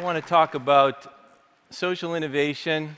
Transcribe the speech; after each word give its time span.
I 0.00 0.02
want 0.02 0.16
to 0.16 0.26
talk 0.26 0.54
about 0.54 1.12
social 1.68 2.14
innovation 2.14 2.96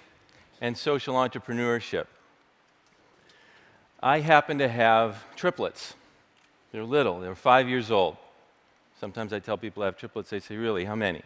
and 0.61 0.79
social 0.79 1.17
entrepreneurship. 1.17 2.07
I 4.01 4.21
happen 4.21 4.59
to 4.59 4.69
have 4.69 5.25
triplets. 5.35 5.95
They're 6.71 6.85
little, 6.85 7.19
they're 7.19 7.35
five 7.35 7.69
years 7.69 7.91
old. 7.91 8.19
Sometimes 9.01 9.33
I 9.33 9.41
tell 9.41 9.59
people 9.59 9.83
I 9.83 9.87
have 9.87 9.97
triplets, 9.97 10.31
they 10.31 10.39
say, 10.39 10.55
Really, 10.55 10.85
how 10.85 10.95
many? 10.95 11.23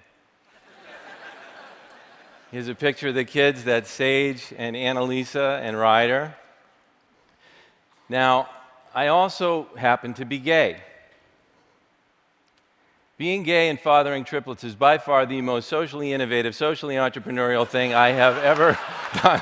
Here's 2.50 2.68
a 2.68 2.74
picture 2.74 3.08
of 3.08 3.14
the 3.14 3.26
kids 3.26 3.62
that's 3.64 3.90
Sage 3.90 4.54
and 4.56 4.74
Annalisa 4.76 5.60
and 5.60 5.78
Ryder. 5.78 6.34
Now, 8.08 8.48
I 8.94 9.08
also 9.08 9.66
happen 9.76 10.14
to 10.14 10.24
be 10.24 10.38
gay. 10.38 10.80
Being 13.18 13.44
gay 13.44 13.70
and 13.70 13.80
fathering 13.80 14.24
triplets 14.24 14.62
is 14.62 14.74
by 14.74 14.98
far 14.98 15.24
the 15.24 15.40
most 15.40 15.70
socially 15.70 16.12
innovative, 16.12 16.54
socially 16.54 16.96
entrepreneurial 16.96 17.66
thing 17.66 17.94
I 17.94 18.10
have 18.10 18.36
ever 18.36 18.78
done. 19.22 19.40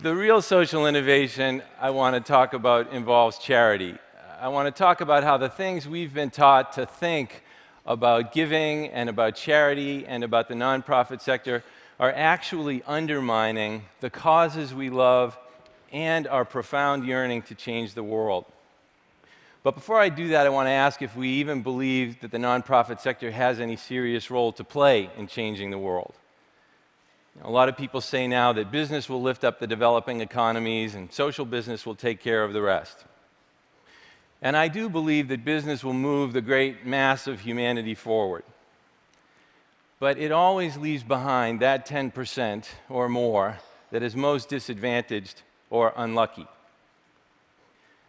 the 0.00 0.14
real 0.14 0.40
social 0.40 0.86
innovation 0.86 1.64
I 1.80 1.90
want 1.90 2.14
to 2.14 2.20
talk 2.20 2.54
about 2.54 2.92
involves 2.92 3.38
charity. 3.38 3.96
I 4.40 4.46
want 4.46 4.72
to 4.72 4.78
talk 4.78 5.00
about 5.00 5.24
how 5.24 5.36
the 5.36 5.48
things 5.48 5.88
we've 5.88 6.14
been 6.14 6.30
taught 6.30 6.74
to 6.74 6.86
think 6.86 7.42
about 7.84 8.32
giving 8.32 8.86
and 8.90 9.08
about 9.08 9.34
charity 9.34 10.06
and 10.06 10.22
about 10.22 10.46
the 10.46 10.54
nonprofit 10.54 11.20
sector 11.20 11.64
are 11.98 12.12
actually 12.12 12.84
undermining 12.84 13.86
the 13.98 14.10
causes 14.10 14.72
we 14.72 14.90
love 14.90 15.36
and 15.92 16.28
our 16.28 16.44
profound 16.44 17.04
yearning 17.04 17.42
to 17.42 17.56
change 17.56 17.94
the 17.94 18.04
world. 18.04 18.44
But 19.62 19.74
before 19.74 20.00
I 20.00 20.08
do 20.08 20.28
that, 20.28 20.46
I 20.46 20.50
want 20.50 20.66
to 20.68 20.72
ask 20.72 21.02
if 21.02 21.14
we 21.14 21.28
even 21.28 21.62
believe 21.62 22.20
that 22.20 22.30
the 22.30 22.38
nonprofit 22.38 23.00
sector 23.00 23.30
has 23.30 23.60
any 23.60 23.76
serious 23.76 24.30
role 24.30 24.52
to 24.52 24.64
play 24.64 25.10
in 25.18 25.26
changing 25.26 25.70
the 25.70 25.78
world. 25.78 26.14
A 27.42 27.50
lot 27.50 27.68
of 27.68 27.76
people 27.76 28.00
say 28.00 28.26
now 28.26 28.52
that 28.54 28.70
business 28.70 29.08
will 29.08 29.22
lift 29.22 29.44
up 29.44 29.60
the 29.60 29.66
developing 29.66 30.20
economies 30.20 30.94
and 30.94 31.12
social 31.12 31.44
business 31.44 31.86
will 31.86 31.94
take 31.94 32.20
care 32.20 32.42
of 32.42 32.52
the 32.52 32.62
rest. 32.62 33.04
And 34.42 34.56
I 34.56 34.68
do 34.68 34.88
believe 34.88 35.28
that 35.28 35.44
business 35.44 35.84
will 35.84 35.92
move 35.92 36.32
the 36.32 36.40
great 36.40 36.86
mass 36.86 37.26
of 37.26 37.40
humanity 37.40 37.94
forward. 37.94 38.44
But 39.98 40.16
it 40.16 40.32
always 40.32 40.78
leaves 40.78 41.02
behind 41.02 41.60
that 41.60 41.86
10% 41.86 42.66
or 42.88 43.08
more 43.08 43.58
that 43.90 44.02
is 44.02 44.16
most 44.16 44.48
disadvantaged 44.48 45.42
or 45.68 45.92
unlucky. 45.96 46.46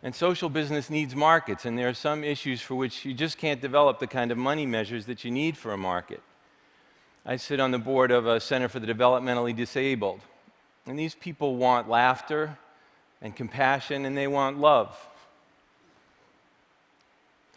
And 0.03 0.15
social 0.15 0.49
business 0.49 0.89
needs 0.89 1.15
markets, 1.15 1.65
and 1.65 1.77
there 1.77 1.87
are 1.87 1.93
some 1.93 2.23
issues 2.23 2.59
for 2.61 2.73
which 2.73 3.05
you 3.05 3.13
just 3.13 3.37
can't 3.37 3.61
develop 3.61 3.99
the 3.99 4.07
kind 4.07 4.31
of 4.31 4.37
money 4.37 4.65
measures 4.65 5.05
that 5.05 5.23
you 5.23 5.29
need 5.29 5.57
for 5.57 5.73
a 5.73 5.77
market. 5.77 6.21
I 7.23 7.35
sit 7.35 7.59
on 7.59 7.69
the 7.69 7.77
board 7.77 8.09
of 8.09 8.25
a 8.25 8.39
Center 8.39 8.67
for 8.67 8.79
the 8.79 8.87
Developmentally 8.87 9.55
Disabled, 9.55 10.21
and 10.87 10.97
these 10.97 11.13
people 11.13 11.55
want 11.55 11.87
laughter 11.87 12.57
and 13.21 13.35
compassion, 13.35 14.05
and 14.05 14.17
they 14.17 14.25
want 14.25 14.59
love. 14.59 14.97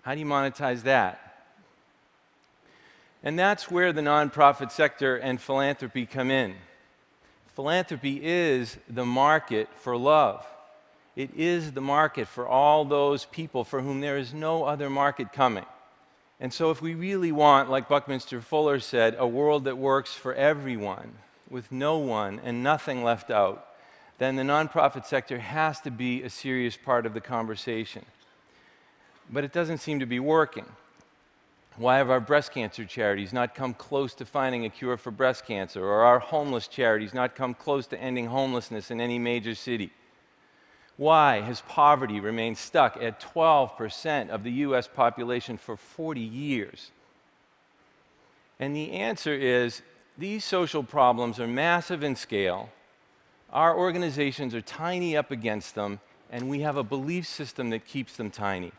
How 0.02 0.12
do 0.12 0.20
you 0.20 0.26
monetize 0.26 0.82
that? 0.82 1.46
And 3.22 3.38
that's 3.38 3.70
where 3.70 3.90
the 3.90 4.02
nonprofit 4.02 4.70
sector 4.70 5.16
and 5.16 5.40
philanthropy 5.40 6.04
come 6.04 6.30
in. 6.30 6.56
Philanthropy 7.54 8.20
is 8.22 8.76
the 8.86 9.06
market 9.06 9.70
for 9.76 9.96
love. 9.96 10.46
It 11.16 11.30
is 11.36 11.72
the 11.72 11.80
market 11.80 12.26
for 12.26 12.46
all 12.46 12.84
those 12.84 13.24
people 13.26 13.64
for 13.64 13.80
whom 13.80 14.00
there 14.00 14.18
is 14.18 14.34
no 14.34 14.64
other 14.64 14.90
market 14.90 15.32
coming. 15.32 15.66
And 16.40 16.52
so, 16.52 16.70
if 16.70 16.82
we 16.82 16.94
really 16.94 17.30
want, 17.30 17.70
like 17.70 17.88
Buckminster 17.88 18.40
Fuller 18.40 18.80
said, 18.80 19.14
a 19.18 19.26
world 19.26 19.64
that 19.64 19.78
works 19.78 20.12
for 20.12 20.34
everyone, 20.34 21.14
with 21.48 21.70
no 21.70 21.98
one 21.98 22.40
and 22.44 22.62
nothing 22.62 23.04
left 23.04 23.30
out, 23.30 23.66
then 24.18 24.36
the 24.36 24.42
nonprofit 24.42 25.06
sector 25.06 25.38
has 25.38 25.80
to 25.80 25.90
be 25.90 26.22
a 26.22 26.30
serious 26.30 26.76
part 26.76 27.06
of 27.06 27.14
the 27.14 27.20
conversation. 27.20 28.04
But 29.30 29.44
it 29.44 29.52
doesn't 29.52 29.78
seem 29.78 30.00
to 30.00 30.06
be 30.06 30.20
working. 30.20 30.66
Why 31.76 31.96
have 31.98 32.10
our 32.10 32.20
breast 32.20 32.52
cancer 32.52 32.84
charities 32.84 33.32
not 33.32 33.54
come 33.54 33.74
close 33.74 34.14
to 34.14 34.24
finding 34.24 34.64
a 34.64 34.70
cure 34.70 34.96
for 34.96 35.10
breast 35.10 35.46
cancer, 35.46 35.84
or 35.84 36.02
our 36.02 36.18
homeless 36.18 36.68
charities 36.68 37.14
not 37.14 37.34
come 37.34 37.54
close 37.54 37.86
to 37.88 38.00
ending 38.00 38.26
homelessness 38.26 38.90
in 38.90 39.00
any 39.00 39.18
major 39.18 39.54
city? 39.54 39.90
Why 40.96 41.40
has 41.40 41.60
poverty 41.62 42.20
remained 42.20 42.58
stuck 42.58 42.96
at 43.00 43.20
12% 43.20 44.28
of 44.28 44.44
the 44.44 44.52
US 44.52 44.86
population 44.86 45.56
for 45.56 45.76
40 45.76 46.20
years? 46.20 46.92
And 48.60 48.76
the 48.76 48.92
answer 48.92 49.34
is 49.34 49.82
these 50.16 50.44
social 50.44 50.84
problems 50.84 51.40
are 51.40 51.48
massive 51.48 52.04
in 52.04 52.14
scale. 52.14 52.70
Our 53.52 53.76
organizations 53.76 54.54
are 54.54 54.60
tiny 54.60 55.16
up 55.16 55.30
against 55.32 55.74
them, 55.74 56.00
and 56.30 56.48
we 56.48 56.60
have 56.60 56.76
a 56.76 56.84
belief 56.84 57.26
system 57.26 57.70
that 57.70 57.86
keeps 57.86 58.16
them 58.16 58.30
tiny. 58.30 58.72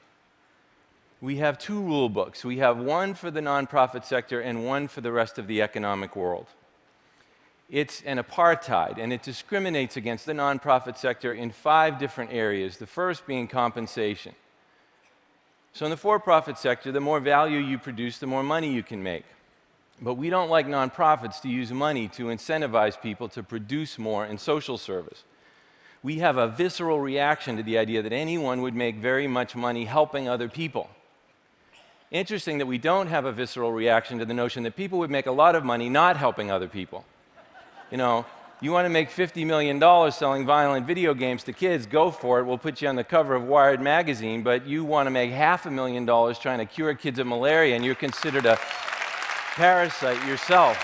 We 1.19 1.37
have 1.37 1.57
two 1.57 1.81
rule 1.81 2.09
books. 2.09 2.45
We 2.45 2.57
have 2.57 2.77
one 2.77 3.13
for 3.13 3.31
the 3.31 3.41
nonprofit 3.41 4.05
sector 4.05 4.39
and 4.39 4.65
one 4.65 4.87
for 4.87 5.01
the 5.01 5.11
rest 5.11 5.37
of 5.37 5.47
the 5.47 5.61
economic 5.61 6.15
world 6.15 6.47
it's 7.69 8.01
an 8.03 8.19
apartheid, 8.19 8.99
and 8.99 9.11
it 9.11 9.23
discriminates 9.23 9.97
against 9.97 10.25
the 10.25 10.33
nonprofit 10.33 10.97
sector 10.97 11.33
in 11.33 11.51
five 11.51 11.97
different 11.97 12.31
areas, 12.31 12.77
the 12.77 12.85
first 12.85 13.25
being 13.25 13.47
compensation. 13.47 14.35
So, 15.73 15.85
in 15.85 15.91
the 15.91 15.97
for 15.97 16.19
profit 16.19 16.57
sector, 16.57 16.91
the 16.91 17.01
more 17.01 17.19
value 17.19 17.59
you 17.59 17.77
produce, 17.77 18.19
the 18.19 18.27
more 18.27 18.43
money 18.43 18.71
you 18.71 18.83
can 18.83 19.01
make. 19.03 19.25
But 20.01 20.13
we 20.13 20.29
don't 20.29 20.49
like 20.49 20.67
nonprofits 20.67 21.41
to 21.41 21.49
use 21.49 21.71
money 21.71 22.07
to 22.09 22.25
incentivize 22.25 23.01
people 23.01 23.29
to 23.29 23.43
produce 23.43 23.97
more 23.97 24.25
in 24.25 24.37
social 24.37 24.77
service. 24.77 25.23
We 26.03 26.19
have 26.19 26.37
a 26.37 26.47
visceral 26.47 26.99
reaction 26.99 27.57
to 27.57 27.63
the 27.63 27.77
idea 27.77 28.03
that 28.03 28.13
anyone 28.13 28.61
would 28.61 28.75
make 28.75 28.97
very 28.97 29.27
much 29.27 29.55
money 29.55 29.85
helping 29.85 30.29
other 30.29 30.47
people. 30.47 30.89
Interesting 32.11 32.59
that 32.59 32.67
we 32.67 32.77
don't 32.77 33.07
have 33.07 33.25
a 33.25 33.31
visceral 33.31 33.71
reaction 33.71 34.19
to 34.19 34.25
the 34.25 34.33
notion 34.33 34.63
that 34.63 34.75
people 34.75 34.99
would 34.99 35.09
make 35.09 35.25
a 35.25 35.31
lot 35.31 35.55
of 35.55 35.65
money 35.65 35.89
not 35.89 36.15
helping 36.15 36.51
other 36.51 36.67
people. 36.67 37.05
You 37.91 37.97
know, 37.97 38.25
you 38.61 38.71
want 38.71 38.85
to 38.85 38.89
make 38.89 39.11
$50 39.11 39.45
million 39.45 39.79
selling 40.11 40.45
violent 40.45 40.87
video 40.87 41.13
games 41.13 41.43
to 41.43 41.53
kids, 41.53 41.85
go 41.85 42.09
for 42.09 42.39
it. 42.39 42.45
We'll 42.45 42.57
put 42.57 42.81
you 42.81 42.87
on 42.87 42.95
the 42.95 43.03
cover 43.03 43.35
of 43.35 43.43
Wired 43.43 43.79
magazine. 43.79 44.41
But 44.43 44.65
you 44.65 44.83
want 44.83 45.07
to 45.07 45.11
make 45.11 45.31
half 45.31 45.65
a 45.65 45.71
million 45.71 46.05
dollars 46.05 46.39
trying 46.39 46.59
to 46.59 46.65
cure 46.65 46.93
kids 46.95 47.19
of 47.19 47.27
malaria, 47.27 47.75
and 47.75 47.85
you're 47.85 47.95
considered 47.95 48.45
a 48.45 48.57
parasite 49.55 50.25
yourself. 50.27 50.77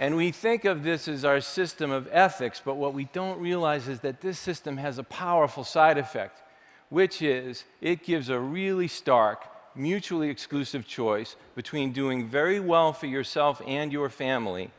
And 0.00 0.16
we 0.16 0.32
think 0.32 0.64
of 0.64 0.82
this 0.82 1.08
as 1.08 1.24
our 1.24 1.40
system 1.40 1.90
of 1.90 2.08
ethics, 2.12 2.60
but 2.64 2.76
what 2.76 2.94
we 2.94 3.04
don't 3.12 3.40
realize 3.40 3.88
is 3.88 4.00
that 4.00 4.20
this 4.20 4.38
system 4.38 4.76
has 4.76 4.98
a 4.98 5.04
powerful 5.04 5.64
side 5.64 5.98
effect, 5.98 6.42
which 6.88 7.22
is 7.22 7.64
it 7.80 8.02
gives 8.02 8.28
a 8.28 8.38
really 8.38 8.88
stark, 8.88 9.44
mutually 9.74 10.28
exclusive 10.28 10.86
choice 10.86 11.36
between 11.54 11.92
doing 11.92 12.28
very 12.28 12.60
well 12.60 12.92
for 12.92 13.06
yourself 13.06 13.60
and 13.66 13.92
your 13.92 14.08
family 14.08 14.70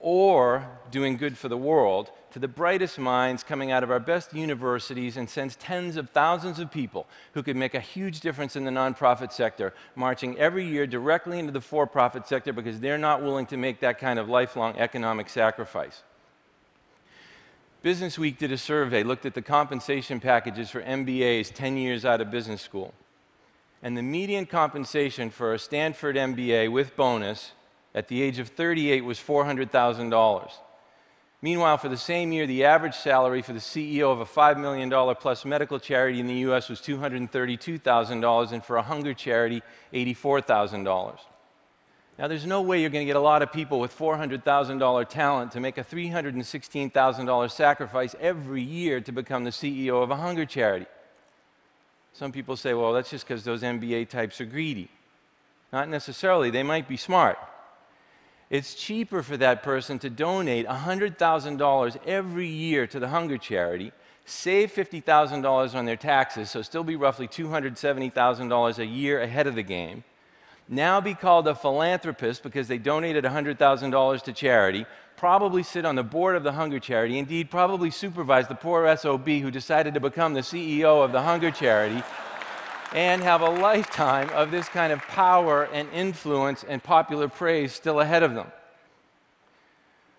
or 0.00 0.68
doing 0.90 1.16
good 1.16 1.36
for 1.36 1.48
the 1.48 1.56
world 1.56 2.10
to 2.30 2.38
the 2.38 2.48
brightest 2.48 2.98
minds 2.98 3.42
coming 3.42 3.72
out 3.72 3.82
of 3.82 3.90
our 3.90 3.98
best 3.98 4.34
universities 4.34 5.16
and 5.16 5.28
sends 5.28 5.56
tens 5.56 5.96
of 5.96 6.10
thousands 6.10 6.58
of 6.58 6.70
people 6.70 7.06
who 7.32 7.42
could 7.42 7.56
make 7.56 7.74
a 7.74 7.80
huge 7.80 8.20
difference 8.20 8.54
in 8.54 8.64
the 8.64 8.70
nonprofit 8.70 9.32
sector 9.32 9.74
marching 9.96 10.38
every 10.38 10.66
year 10.66 10.86
directly 10.86 11.38
into 11.38 11.52
the 11.52 11.60
for 11.60 11.86
profit 11.86 12.26
sector 12.26 12.52
because 12.52 12.80
they're 12.80 12.98
not 12.98 13.22
willing 13.22 13.46
to 13.46 13.56
make 13.56 13.80
that 13.80 13.98
kind 13.98 14.18
of 14.18 14.28
lifelong 14.28 14.76
economic 14.76 15.28
sacrifice. 15.28 16.02
Business 17.80 18.18
Week 18.18 18.38
did 18.38 18.52
a 18.52 18.58
survey, 18.58 19.02
looked 19.02 19.24
at 19.24 19.34
the 19.34 19.42
compensation 19.42 20.20
packages 20.20 20.68
for 20.68 20.82
MBAs 20.82 21.52
10 21.54 21.76
years 21.76 22.04
out 22.04 22.20
of 22.20 22.30
business 22.30 22.60
school 22.60 22.92
and 23.82 23.96
the 23.96 24.02
median 24.02 24.46
compensation 24.46 25.30
for 25.30 25.54
a 25.54 25.58
Stanford 25.58 26.16
MBA 26.16 26.70
with 26.70 26.96
bonus 26.96 27.52
at 27.94 28.08
the 28.08 28.22
age 28.22 28.38
of 28.38 28.48
38 28.48 29.04
was 29.04 29.18
$400,000. 29.18 30.50
Meanwhile, 31.40 31.78
for 31.78 31.88
the 31.88 31.96
same 31.96 32.32
year, 32.32 32.48
the 32.48 32.64
average 32.64 32.96
salary 32.96 33.42
for 33.42 33.52
the 33.52 33.60
CEO 33.60 34.10
of 34.10 34.20
a 34.20 34.24
$5 34.24 34.58
million 34.58 34.90
plus 35.14 35.44
medical 35.44 35.78
charity 35.78 36.18
in 36.18 36.26
the 36.26 36.34
US 36.50 36.68
was 36.68 36.80
$232,000, 36.80 38.52
and 38.52 38.64
for 38.64 38.76
a 38.76 38.82
hunger 38.82 39.14
charity, 39.14 39.62
$84,000. 39.94 41.18
Now, 42.18 42.26
there's 42.26 42.46
no 42.46 42.62
way 42.62 42.80
you're 42.80 42.90
going 42.90 43.06
to 43.06 43.06
get 43.06 43.14
a 43.14 43.20
lot 43.20 43.42
of 43.42 43.52
people 43.52 43.78
with 43.78 43.96
$400,000 43.96 45.08
talent 45.08 45.52
to 45.52 45.60
make 45.60 45.78
a 45.78 45.84
$316,000 45.84 47.50
sacrifice 47.52 48.16
every 48.18 48.62
year 48.62 49.00
to 49.00 49.12
become 49.12 49.44
the 49.44 49.50
CEO 49.50 50.02
of 50.02 50.10
a 50.10 50.16
hunger 50.16 50.44
charity. 50.44 50.86
Some 52.12 52.32
people 52.32 52.56
say, 52.56 52.74
well, 52.74 52.92
that's 52.92 53.10
just 53.10 53.26
because 53.26 53.44
those 53.44 53.62
MBA 53.62 54.08
types 54.08 54.40
are 54.40 54.44
greedy. 54.46 54.90
Not 55.72 55.88
necessarily, 55.88 56.50
they 56.50 56.62
might 56.62 56.88
be 56.88 56.96
smart. 56.96 57.38
It's 58.50 58.74
cheaper 58.74 59.22
for 59.22 59.36
that 59.36 59.62
person 59.62 59.98
to 60.00 60.10
donate 60.10 60.66
$100,000 60.66 61.98
every 62.06 62.48
year 62.48 62.86
to 62.86 62.98
the 62.98 63.08
hunger 63.08 63.36
charity, 63.36 63.92
save 64.24 64.72
$50,000 64.72 65.74
on 65.74 65.84
their 65.84 65.96
taxes, 65.96 66.50
so 66.50 66.62
still 66.62 66.84
be 66.84 66.96
roughly 66.96 67.28
$270,000 67.28 68.78
a 68.78 68.86
year 68.86 69.20
ahead 69.20 69.46
of 69.46 69.54
the 69.54 69.62
game, 69.62 70.02
now 70.68 71.00
be 71.00 71.14
called 71.14 71.48
a 71.48 71.54
philanthropist 71.54 72.42
because 72.42 72.68
they 72.68 72.78
donated 72.78 73.24
$100,000 73.24 74.22
to 74.22 74.32
charity, 74.32 74.86
probably 75.16 75.62
sit 75.62 75.84
on 75.84 75.94
the 75.94 76.02
board 76.02 76.36
of 76.36 76.44
the 76.44 76.52
hunger 76.52 76.78
charity, 76.78 77.18
indeed, 77.18 77.50
probably 77.50 77.90
supervise 77.90 78.46
the 78.48 78.54
poor 78.54 78.94
SOB 78.96 79.26
who 79.26 79.50
decided 79.50 79.94
to 79.94 80.00
become 80.00 80.34
the 80.34 80.40
CEO 80.40 81.02
of 81.02 81.12
the 81.12 81.22
hunger 81.22 81.50
charity, 81.50 82.02
and 82.92 83.22
have 83.22 83.40
a 83.40 83.50
lifetime 83.50 84.28
of 84.30 84.50
this 84.50 84.68
kind 84.68 84.92
of 84.92 85.00
power 85.02 85.64
and 85.72 85.88
influence 85.92 86.64
and 86.64 86.82
popular 86.82 87.28
praise 87.28 87.72
still 87.72 88.00
ahead 88.00 88.22
of 88.22 88.34
them. 88.34 88.46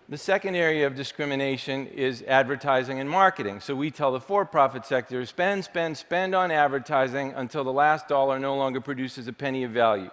The 0.08 0.18
second 0.18 0.56
area 0.56 0.88
of 0.88 0.96
discrimination 0.96 1.86
is 1.86 2.22
advertising 2.22 2.98
and 2.98 3.08
marketing. 3.08 3.60
So 3.60 3.76
we 3.76 3.92
tell 3.92 4.10
the 4.10 4.20
for 4.20 4.44
profit 4.44 4.84
sector 4.84 5.24
spend, 5.24 5.64
spend, 5.64 5.96
spend 5.96 6.34
on 6.34 6.50
advertising 6.50 7.32
until 7.36 7.62
the 7.62 7.72
last 7.72 8.08
dollar 8.08 8.40
no 8.40 8.56
longer 8.56 8.80
produces 8.80 9.28
a 9.28 9.32
penny 9.32 9.62
of 9.62 9.70
value. 9.70 10.10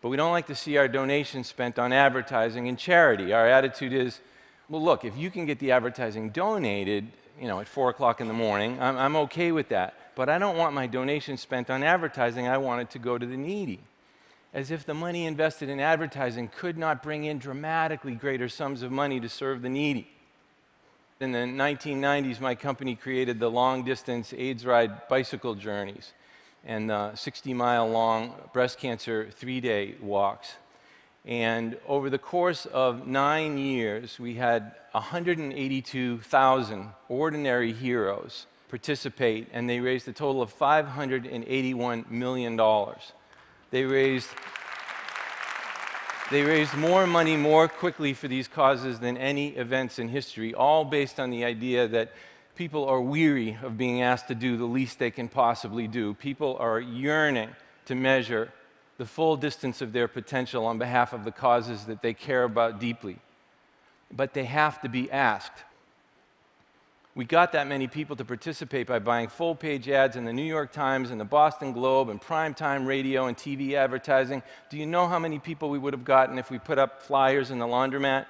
But 0.00 0.08
we 0.10 0.16
don't 0.16 0.32
like 0.32 0.46
to 0.46 0.54
see 0.54 0.76
our 0.76 0.88
donations 0.88 1.48
spent 1.48 1.78
on 1.78 1.92
advertising 1.92 2.68
and 2.68 2.78
charity. 2.78 3.32
Our 3.32 3.48
attitude 3.48 3.92
is 3.92 4.20
well, 4.68 4.82
look, 4.82 5.04
if 5.04 5.16
you 5.16 5.30
can 5.30 5.46
get 5.46 5.60
the 5.60 5.70
advertising 5.70 6.30
donated, 6.30 7.06
you 7.40 7.46
know, 7.46 7.60
at 7.60 7.68
4 7.68 7.90
o'clock 7.90 8.20
in 8.20 8.26
the 8.26 8.34
morning, 8.34 8.80
I'm, 8.80 8.96
I'm 8.96 9.16
okay 9.16 9.52
with 9.52 9.68
that. 9.68 9.94
But 10.16 10.28
I 10.28 10.38
don't 10.38 10.56
want 10.56 10.74
my 10.74 10.88
donation 10.88 11.36
spent 11.36 11.70
on 11.70 11.84
advertising, 11.84 12.48
I 12.48 12.58
want 12.58 12.80
it 12.80 12.90
to 12.90 12.98
go 12.98 13.16
to 13.16 13.26
the 13.26 13.36
needy 13.36 13.80
as 14.56 14.70
if 14.70 14.86
the 14.86 14.94
money 14.94 15.26
invested 15.26 15.68
in 15.68 15.78
advertising 15.78 16.48
could 16.48 16.78
not 16.78 17.02
bring 17.02 17.24
in 17.24 17.38
dramatically 17.38 18.14
greater 18.14 18.48
sums 18.48 18.80
of 18.80 18.90
money 18.90 19.20
to 19.20 19.28
serve 19.28 19.60
the 19.60 19.68
needy. 19.68 20.08
In 21.20 21.32
the 21.32 21.40
1990s, 21.40 22.40
my 22.40 22.54
company 22.54 22.94
created 22.94 23.38
the 23.38 23.50
long 23.50 23.84
distance 23.84 24.32
AIDS 24.32 24.64
ride 24.64 25.08
bicycle 25.08 25.54
journeys 25.54 26.12
and 26.66 26.90
uh, 26.90 27.10
the 27.12 27.16
60 27.16 27.54
mile 27.54 27.88
long 27.88 28.34
breast 28.52 28.78
cancer 28.78 29.28
three 29.30 29.60
day 29.60 29.94
walks. 30.00 30.56
And 31.24 31.78
over 31.88 32.10
the 32.10 32.18
course 32.18 32.66
of 32.66 33.06
nine 33.06 33.56
years, 33.58 34.18
we 34.20 34.34
had 34.34 34.74
182,000 34.92 36.88
ordinary 37.08 37.72
heroes 37.72 38.46
participate, 38.68 39.48
and 39.52 39.70
they 39.70 39.80
raised 39.80 40.08
a 40.08 40.12
total 40.12 40.42
of 40.42 40.56
$581 40.56 42.10
million. 42.10 42.60
They 43.70 43.84
raised, 43.84 44.28
they 46.30 46.42
raised 46.42 46.74
more 46.74 47.06
money 47.06 47.36
more 47.36 47.68
quickly 47.68 48.12
for 48.12 48.28
these 48.28 48.48
causes 48.48 48.98
than 48.98 49.16
any 49.16 49.48
events 49.50 49.98
in 49.98 50.08
history, 50.08 50.54
all 50.54 50.84
based 50.84 51.20
on 51.20 51.30
the 51.30 51.44
idea 51.44 51.86
that 51.88 52.12
people 52.56 52.86
are 52.86 53.00
weary 53.00 53.58
of 53.62 53.76
being 53.76 54.02
asked 54.02 54.28
to 54.28 54.34
do 54.34 54.56
the 54.56 54.64
least 54.64 54.98
they 54.98 55.10
can 55.10 55.28
possibly 55.28 55.86
do. 55.86 56.14
People 56.14 56.56
are 56.58 56.80
yearning 56.80 57.50
to 57.84 57.94
measure 57.94 58.52
the 58.98 59.06
full 59.06 59.36
distance 59.36 59.82
of 59.82 59.92
their 59.92 60.08
potential 60.08 60.64
on 60.64 60.78
behalf 60.78 61.12
of 61.12 61.24
the 61.24 61.30
causes 61.30 61.84
that 61.84 62.02
they 62.02 62.14
care 62.14 62.44
about 62.44 62.80
deeply. 62.80 63.18
But 64.10 64.32
they 64.34 64.44
have 64.44 64.80
to 64.82 64.88
be 64.88 65.10
asked. 65.10 65.64
We 67.14 67.24
got 67.24 67.52
that 67.52 67.66
many 67.66 67.86
people 67.86 68.16
to 68.16 68.24
participate 68.24 68.86
by 68.86 68.98
buying 68.98 69.28
full 69.28 69.54
page 69.54 69.88
ads 69.88 70.16
in 70.16 70.24
the 70.24 70.32
New 70.32 70.44
York 70.44 70.72
Times 70.72 71.10
and 71.10 71.20
the 71.20 71.24
Boston 71.24 71.72
Globe 71.72 72.08
and 72.08 72.20
primetime 72.20 72.86
radio 72.86 73.26
and 73.26 73.36
TV 73.36 73.72
advertising. 73.72 74.42
Do 74.70 74.76
you 74.76 74.86
know 74.86 75.08
how 75.08 75.18
many 75.18 75.38
people 75.38 75.70
we 75.70 75.78
would 75.78 75.94
have 75.94 76.04
gotten 76.04 76.38
if 76.38 76.50
we 76.50 76.58
put 76.58 76.78
up 76.78 77.02
flyers 77.02 77.50
in 77.50 77.58
the 77.58 77.66
laundromat? 77.66 78.26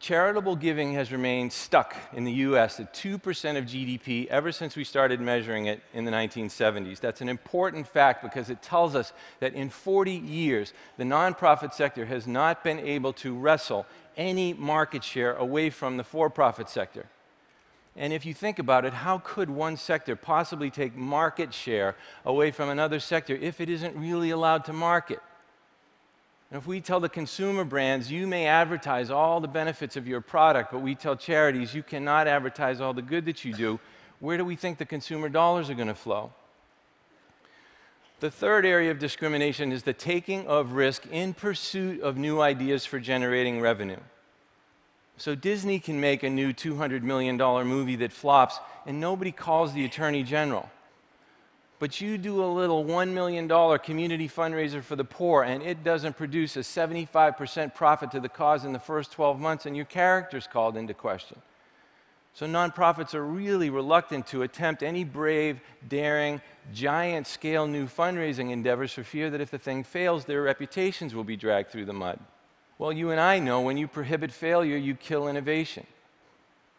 Charitable 0.00 0.54
giving 0.54 0.92
has 0.92 1.10
remained 1.10 1.52
stuck 1.52 1.96
in 2.12 2.22
the 2.22 2.32
US 2.32 2.78
at 2.78 2.94
2% 2.94 3.16
of 3.58 3.64
GDP 3.64 4.28
ever 4.28 4.52
since 4.52 4.76
we 4.76 4.84
started 4.84 5.20
measuring 5.20 5.66
it 5.66 5.82
in 5.92 6.04
the 6.04 6.12
1970s. 6.12 7.00
That's 7.00 7.20
an 7.20 7.28
important 7.28 7.88
fact 7.88 8.22
because 8.22 8.48
it 8.48 8.62
tells 8.62 8.94
us 8.94 9.12
that 9.40 9.54
in 9.54 9.70
40 9.70 10.12
years, 10.12 10.72
the 10.98 11.04
nonprofit 11.04 11.74
sector 11.74 12.06
has 12.06 12.28
not 12.28 12.62
been 12.62 12.78
able 12.78 13.12
to 13.14 13.34
wrestle 13.34 13.86
any 14.16 14.54
market 14.54 15.02
share 15.02 15.34
away 15.34 15.68
from 15.68 15.96
the 15.96 16.04
for 16.04 16.30
profit 16.30 16.68
sector. 16.68 17.06
And 17.96 18.12
if 18.12 18.24
you 18.24 18.32
think 18.32 18.60
about 18.60 18.84
it, 18.84 18.92
how 18.92 19.18
could 19.18 19.50
one 19.50 19.76
sector 19.76 20.14
possibly 20.14 20.70
take 20.70 20.94
market 20.94 21.52
share 21.52 21.96
away 22.24 22.52
from 22.52 22.68
another 22.68 23.00
sector 23.00 23.34
if 23.34 23.60
it 23.60 23.68
isn't 23.68 23.96
really 23.96 24.30
allowed 24.30 24.64
to 24.66 24.72
market? 24.72 25.18
And 26.50 26.58
if 26.58 26.66
we 26.66 26.80
tell 26.80 27.00
the 27.00 27.08
consumer 27.08 27.64
brands, 27.64 28.10
you 28.10 28.26
may 28.26 28.46
advertise 28.46 29.10
all 29.10 29.40
the 29.40 29.48
benefits 29.48 29.96
of 29.96 30.08
your 30.08 30.22
product, 30.22 30.72
but 30.72 30.80
we 30.80 30.94
tell 30.94 31.14
charities, 31.14 31.74
you 31.74 31.82
cannot 31.82 32.26
advertise 32.26 32.80
all 32.80 32.94
the 32.94 33.02
good 33.02 33.26
that 33.26 33.44
you 33.44 33.52
do, 33.52 33.78
where 34.20 34.38
do 34.38 34.44
we 34.44 34.56
think 34.56 34.78
the 34.78 34.86
consumer 34.86 35.28
dollars 35.28 35.68
are 35.68 35.74
going 35.74 35.88
to 35.88 35.94
flow? 35.94 36.32
The 38.20 38.30
third 38.30 38.66
area 38.66 38.90
of 38.90 38.98
discrimination 38.98 39.70
is 39.70 39.84
the 39.84 39.92
taking 39.92 40.46
of 40.46 40.72
risk 40.72 41.06
in 41.06 41.34
pursuit 41.34 42.00
of 42.00 42.16
new 42.16 42.40
ideas 42.40 42.84
for 42.84 42.98
generating 42.98 43.60
revenue. 43.60 44.00
So 45.18 45.34
Disney 45.34 45.78
can 45.78 46.00
make 46.00 46.22
a 46.22 46.30
new 46.30 46.52
$200 46.52 47.02
million 47.02 47.36
movie 47.36 47.96
that 47.96 48.12
flops, 48.12 48.58
and 48.86 48.98
nobody 48.98 49.32
calls 49.32 49.72
the 49.72 49.84
attorney 49.84 50.22
general. 50.22 50.70
But 51.78 52.00
you 52.00 52.18
do 52.18 52.42
a 52.42 52.46
little 52.46 52.84
$1 52.84 53.12
million 53.12 53.48
community 53.78 54.28
fundraiser 54.28 54.82
for 54.82 54.96
the 54.96 55.04
poor, 55.04 55.44
and 55.44 55.62
it 55.62 55.84
doesn't 55.84 56.16
produce 56.16 56.56
a 56.56 56.60
75% 56.60 57.74
profit 57.74 58.10
to 58.10 58.20
the 58.20 58.28
cause 58.28 58.64
in 58.64 58.72
the 58.72 58.80
first 58.80 59.12
12 59.12 59.38
months, 59.38 59.64
and 59.64 59.76
your 59.76 59.84
character's 59.84 60.48
called 60.48 60.76
into 60.76 60.92
question. 60.92 61.40
So, 62.34 62.46
nonprofits 62.46 63.14
are 63.14 63.24
really 63.24 63.70
reluctant 63.70 64.26
to 64.28 64.42
attempt 64.42 64.82
any 64.82 65.02
brave, 65.02 65.60
daring, 65.88 66.40
giant 66.72 67.26
scale 67.26 67.66
new 67.66 67.86
fundraising 67.86 68.50
endeavors 68.50 68.92
for 68.92 69.02
fear 69.02 69.30
that 69.30 69.40
if 69.40 69.50
the 69.50 69.58
thing 69.58 69.82
fails, 69.82 70.24
their 70.24 70.42
reputations 70.42 71.14
will 71.14 71.24
be 71.24 71.36
dragged 71.36 71.70
through 71.70 71.86
the 71.86 71.92
mud. 71.92 72.18
Well, 72.78 72.92
you 72.92 73.10
and 73.10 73.20
I 73.20 73.40
know 73.40 73.60
when 73.60 73.76
you 73.76 73.88
prohibit 73.88 74.30
failure, 74.30 74.76
you 74.76 74.94
kill 74.94 75.26
innovation. 75.26 75.86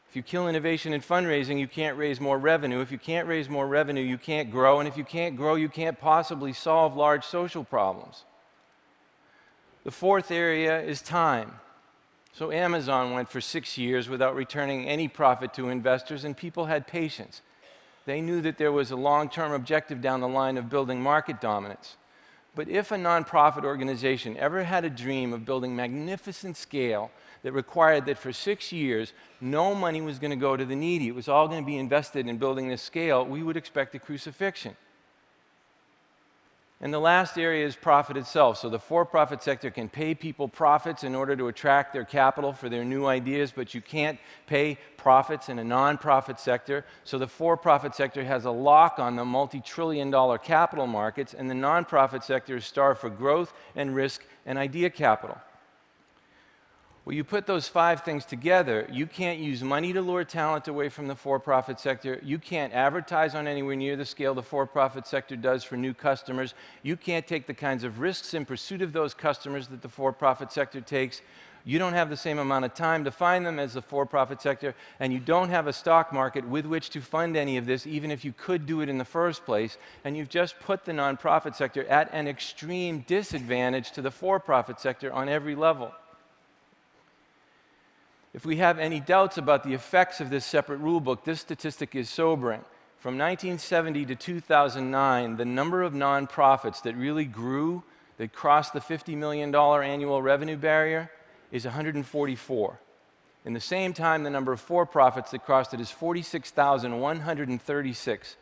If 0.09 0.15
you 0.15 0.23
kill 0.23 0.47
innovation 0.47 0.91
in 0.91 1.01
fundraising, 1.01 1.59
you 1.59 1.67
can't 1.67 1.95
raise 1.95 2.19
more 2.19 2.39
revenue. 2.39 2.81
If 2.81 2.91
you 2.91 2.97
can't 2.97 3.27
raise 3.27 3.47
more 3.47 3.67
revenue, 3.67 4.01
you 4.01 4.17
can't 4.17 4.50
grow. 4.50 4.79
And 4.79 4.88
if 4.88 4.97
you 4.97 5.03
can't 5.03 5.38
grow, 5.38 5.53
you 5.53 5.69
can't 5.69 6.00
possibly 6.00 6.51
solve 6.51 6.97
large 6.97 7.23
social 7.23 7.63
problems. 7.63 8.23
The 9.83 9.92
fourth 9.92 10.31
area 10.31 10.81
is 10.81 11.04
time. 11.04 11.59
So 12.33 12.51
Amazon 12.51 13.13
went 13.13 13.30
for 13.30 13.39
six 13.39 13.78
years 13.78 14.09
without 14.09 14.35
returning 14.35 14.87
any 14.87 15.07
profit 15.07 15.54
to 15.54 15.69
investors, 15.69 16.23
and 16.23 16.35
people 16.35 16.66
had 16.66 16.87
patience. 16.87 17.44
They 18.06 18.19
knew 18.19 18.42
that 18.42 18.57
there 18.57 18.71
was 18.71 18.89
a 18.89 18.95
long 18.95 19.30
term 19.30 19.51
objective 19.51 20.01
down 20.01 20.21
the 20.21 20.28
line 20.28 20.57
of 20.57 20.71
building 20.71 21.01
market 21.01 21.39
dominance. 21.39 21.97
But 22.59 22.68
if 22.68 22.92
a 22.92 22.97
nonprofit 22.97 23.63
organization 23.63 24.35
ever 24.35 24.66
had 24.66 24.83
a 24.83 24.89
dream 24.89 25.31
of 25.31 25.45
building 25.45 25.78
magnificent 25.78 26.57
scale 26.57 27.09
that 27.42 27.54
required 27.54 28.06
that 28.07 28.18
for 28.18 28.33
six 28.33 28.73
years 28.73 29.13
no 29.39 29.73
money 29.73 30.01
was 30.01 30.19
going 30.19 30.31
to 30.31 30.35
go 30.35 30.57
to 30.57 30.66
the 30.66 30.75
needy, 30.75 31.07
it 31.07 31.16
was 31.16 31.30
all 31.30 31.47
going 31.47 31.61
to 31.61 31.66
be 31.66 31.78
invested 31.78 32.28
in 32.28 32.37
building 32.37 32.68
this 32.68 32.81
scale, 32.81 33.25
we 33.25 33.44
would 33.44 33.56
expect 33.56 33.95
a 33.95 33.99
crucifixion. 33.99 34.75
And 36.81 36.94
the 36.94 37.00
last 37.00 37.38
area 37.38 37.66
is 37.68 37.76
profit 37.76 38.16
itself. 38.16 38.57
So 38.57 38.69
the 38.69 38.80
for 38.80 39.04
profit 39.04 39.44
sector 39.44 39.69
can 39.69 39.90
pay 39.90 40.16
people 40.16 40.48
profits 40.48 41.04
in 41.04 41.14
order 41.14 41.36
to 41.36 41.50
attract 41.50 41.92
their 41.92 42.06
capital 42.06 42.54
for 42.54 42.69
their 42.69 42.86
new 42.86 43.06
ideas, 43.06 43.52
but 43.54 43.74
you 43.74 43.81
can't 43.81 44.18
pay 44.48 44.78
profits 44.95 45.50
in 45.50 45.59
a 45.59 45.64
non-profit 45.64 46.40
sector. 46.40 46.86
So 47.04 47.18
the 47.18 47.28
for 47.28 47.57
profit 47.57 47.95
sector 47.95 48.24
has 48.24 48.45
a 48.45 48.52
lock 48.52 48.98
on 48.98 49.18
the 49.18 49.26
multi 49.26 49.59
trillion 49.59 50.09
dollar 50.09 50.38
capital 50.38 50.88
markets, 50.88 51.33
and 51.33 51.50
the 51.50 51.56
non-profit 51.56 52.24
sector 52.24 52.56
is 52.56 52.66
starved 52.66 53.02
for 53.02 53.09
growth 53.09 53.52
and 53.76 53.94
risk 53.94 54.24
and 54.45 54.57
idea 54.57 54.90
capital. 54.90 55.38
Well, 57.09 57.16
you 57.16 57.23
put 57.23 57.47
those 57.47 57.68
five 57.68 58.01
things 58.01 58.23
together, 58.23 58.87
you 58.92 59.07
can't 59.07 59.39
use 59.39 59.63
money 59.63 59.94
to 59.94 59.99
lure 59.99 60.23
talent 60.23 60.68
away 60.68 60.89
from 60.89 61.07
the 61.07 61.16
for 61.16 61.39
profit 61.39 61.80
sector. 61.80 62.21
You 62.23 62.37
can't 62.37 62.71
advertise 62.71 63.33
on 63.33 63.47
anywhere 63.47 63.75
near 63.75 63.95
the 63.95 64.06
scale 64.06 64.35
the 64.35 64.44
for 64.44 64.68
profit 64.68 65.07
sector 65.07 65.35
does 65.35 65.63
for 65.63 65.75
new 65.75 65.95
customers. 65.95 66.54
You 66.83 66.95
can't 66.95 67.25
take 67.25 67.47
the 67.47 67.56
kinds 67.56 67.83
of 67.83 67.99
risks 67.99 68.35
in 68.35 68.45
pursuit 68.45 68.83
of 68.83 68.94
those 68.94 69.16
customers 69.16 69.69
that 69.69 69.81
the 69.81 69.89
for 69.89 70.13
profit 70.13 70.51
sector 70.51 70.81
takes. 70.81 71.23
You 71.66 71.80
don't 71.80 71.94
have 71.94 72.11
the 72.11 72.16
same 72.16 72.37
amount 72.37 72.66
of 72.66 72.75
time 72.75 73.04
to 73.06 73.11
find 73.11 73.44
them 73.44 73.57
as 73.57 73.73
the 73.73 73.81
for 73.81 74.06
profit 74.06 74.39
sector, 74.39 74.75
and 74.99 75.11
you 75.11 75.18
don't 75.18 75.49
have 75.49 75.66
a 75.66 75.73
stock 75.73 76.13
market 76.13 76.47
with 76.47 76.68
which 76.68 76.92
to 76.92 77.01
fund 77.01 77.35
any 77.35 77.57
of 77.57 77.66
this, 77.66 77.87
even 77.87 78.11
if 78.11 78.23
you 78.23 78.33
could 78.33 78.68
do 78.68 78.81
it 78.81 78.87
in 78.87 78.99
the 78.99 79.04
first 79.04 79.45
place. 79.45 79.80
And 80.04 80.16
you've 80.16 80.30
just 80.30 80.59
put 80.59 80.85
the 80.85 80.92
nonprofit 80.92 81.56
sector 81.56 81.87
at 81.87 82.13
an 82.13 82.28
extreme 82.28 83.04
disadvantage 83.07 83.94
to 83.94 84.04
the 84.04 84.11
for 84.11 84.39
profit 84.39 84.80
sector 84.80 85.11
on 85.11 85.28
every 85.28 85.56
level. 85.56 85.92
If 88.33 88.45
we 88.45 88.57
have 88.57 88.78
any 88.78 89.00
doubts 89.00 89.38
about 89.38 89.64
the 89.64 89.74
effects 89.74 90.21
of 90.21 90.30
this 90.30 90.45
separate 90.45 90.81
rulebook, 90.81 91.24
this 91.24 91.42
statistic 91.42 91.95
is 91.95 92.09
sobering. 92.09 92.62
From 93.00 93.18
1970 93.18 94.06
to 94.06 94.16
2009, 94.16 95.38
the 95.38 95.45
number 95.45 95.81
of 95.81 95.94
nonprofits 95.94 96.83
that 96.83 96.95
really 96.95 97.26
grew, 97.26 97.83
that 98.18 98.33
crossed 98.33 98.74
the 98.74 98.81
$50 98.81 99.18
million 99.18 99.56
annual 99.56 100.21
revenue 100.21 100.57
barrier, 100.57 101.09
is 101.52 101.66
144. 101.66 102.80
In 103.45 103.54
the 103.54 103.59
same 103.59 103.94
time, 103.94 104.24
the 104.24 104.30
number 104.30 104.52
of 104.52 104.59
for 104.59 104.86
profits 104.86 105.31
that 105.31 105.45
crossed 105.45 105.74
it 105.74 105.80
is 105.80 105.90
46,136. 105.90 108.36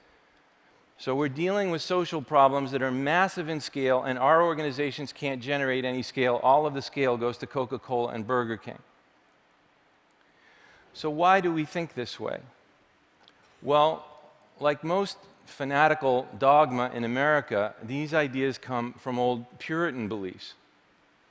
So 0.98 1.16
we're 1.16 1.30
dealing 1.30 1.70
with 1.70 1.84
social 1.84 2.24
problems 2.24 2.72
that 2.72 2.82
are 2.82 2.92
massive 2.92 3.48
in 3.48 3.62
scale, 3.62 4.02
and 4.02 4.18
our 4.18 4.42
organizations 4.42 5.14
can't 5.14 5.40
generate 5.42 5.86
any 5.86 6.02
scale. 6.02 6.40
All 6.42 6.66
of 6.66 6.74
the 6.74 6.82
scale 6.82 7.16
goes 7.16 7.38
to 7.38 7.46
Coca 7.46 7.78
Cola 7.78 8.14
and 8.14 8.26
Burger 8.26 8.58
King. 8.58 8.80
So, 10.98 11.12
why 11.12 11.42
do 11.42 11.54
we 11.54 11.64
think 11.64 11.94
this 11.94 12.20
way? 12.20 12.40
Well, 13.62 14.04
like 14.60 14.84
most 14.84 15.20
fanatical 15.46 16.28
dogma 16.40 16.90
in 16.92 17.04
America, 17.04 17.76
these 17.84 18.16
ideas 18.16 18.58
come 18.58 18.94
from 18.94 19.20
old 19.20 19.60
Puritan 19.60 20.08
beliefs. 20.08 20.56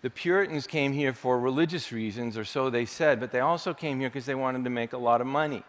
The 0.02 0.10
Puritans 0.10 0.68
came 0.68 0.92
here 0.92 1.12
for 1.12 1.40
religious 1.40 1.90
reasons, 1.90 2.38
or 2.38 2.44
so 2.44 2.70
they 2.70 2.84
said, 2.84 3.18
but 3.18 3.32
they 3.32 3.40
also 3.40 3.74
came 3.74 3.98
here 3.98 4.08
because 4.08 4.24
they 4.24 4.36
wanted 4.36 4.62
to 4.62 4.70
make 4.70 4.92
a 4.92 4.98
lot 4.98 5.20
of 5.20 5.26
money. 5.26 5.64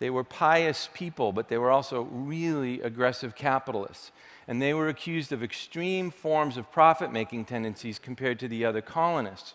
They 0.00 0.10
were 0.10 0.22
pious 0.22 0.90
people, 0.92 1.32
but 1.32 1.48
they 1.48 1.56
were 1.56 1.70
also 1.70 2.02
really 2.02 2.82
aggressive 2.82 3.34
capitalists. 3.34 4.12
And 4.46 4.60
they 4.60 4.74
were 4.74 4.88
accused 4.88 5.32
of 5.32 5.42
extreme 5.42 6.10
forms 6.10 6.58
of 6.58 6.70
profit 6.70 7.10
making 7.10 7.46
tendencies 7.46 7.98
compared 7.98 8.38
to 8.40 8.48
the 8.48 8.66
other 8.66 8.82
colonists. 8.82 9.54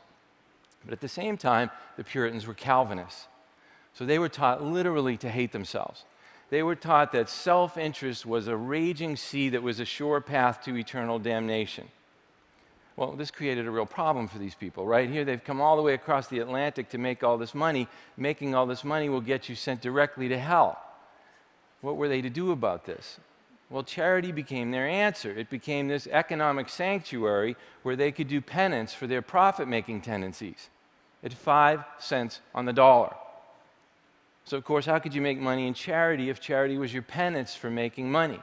But 0.83 0.91
at 0.93 1.01
the 1.01 1.07
same 1.07 1.37
time, 1.37 1.69
the 1.97 2.03
Puritans 2.03 2.47
were 2.47 2.55
Calvinists. 2.55 3.27
So 3.93 4.05
they 4.05 4.19
were 4.19 4.29
taught 4.29 4.63
literally 4.63 5.17
to 5.17 5.29
hate 5.29 5.51
themselves. 5.51 6.05
They 6.49 6.63
were 6.63 6.75
taught 6.75 7.11
that 7.13 7.29
self 7.29 7.77
interest 7.77 8.25
was 8.25 8.47
a 8.47 8.55
raging 8.55 9.17
sea 9.17 9.49
that 9.49 9.63
was 9.63 9.79
a 9.79 9.85
sure 9.85 10.21
path 10.21 10.63
to 10.65 10.77
eternal 10.77 11.19
damnation. 11.19 11.87
Well, 12.95 13.13
this 13.13 13.31
created 13.31 13.65
a 13.65 13.71
real 13.71 13.87
problem 13.87 14.27
for 14.27 14.37
these 14.37 14.53
people. 14.53 14.85
Right 14.85 15.09
here, 15.09 15.25
they've 15.25 15.43
come 15.43 15.61
all 15.61 15.75
the 15.75 15.81
way 15.81 15.95
across 15.95 16.27
the 16.27 16.39
Atlantic 16.39 16.89
to 16.89 16.99
make 16.99 17.23
all 17.23 17.39
this 17.39 17.55
money. 17.55 17.87
Making 18.17 18.53
all 18.53 18.67
this 18.67 18.83
money 18.83 19.09
will 19.09 19.21
get 19.21 19.49
you 19.49 19.55
sent 19.55 19.81
directly 19.81 20.29
to 20.29 20.37
hell. 20.37 20.79
What 21.81 21.97
were 21.97 22.07
they 22.07 22.21
to 22.21 22.29
do 22.29 22.51
about 22.51 22.85
this? 22.85 23.19
Well, 23.69 23.83
charity 23.83 24.31
became 24.31 24.69
their 24.69 24.87
answer. 24.87 25.31
It 25.31 25.49
became 25.49 25.87
this 25.87 26.05
economic 26.05 26.69
sanctuary 26.69 27.55
where 27.81 27.95
they 27.95 28.11
could 28.11 28.27
do 28.27 28.39
penance 28.39 28.93
for 28.93 29.07
their 29.07 29.23
profit 29.23 29.67
making 29.67 30.01
tendencies 30.01 30.69
at 31.23 31.33
five 31.33 31.83
cents 31.97 32.41
on 32.53 32.65
the 32.65 32.73
dollar. 32.73 33.15
So, 34.45 34.57
of 34.57 34.65
course, 34.65 34.85
how 34.85 34.99
could 34.99 35.13
you 35.13 35.21
make 35.21 35.39
money 35.39 35.67
in 35.67 35.73
charity 35.73 36.29
if 36.29 36.39
charity 36.39 36.77
was 36.77 36.93
your 36.93 37.03
penance 37.03 37.55
for 37.55 37.69
making 37.69 38.11
money? 38.11 38.39